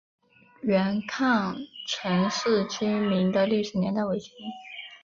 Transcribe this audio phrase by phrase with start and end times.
[0.63, 1.55] 元坑
[1.87, 2.63] 陈氏
[3.01, 4.31] 民居的历史年代为清。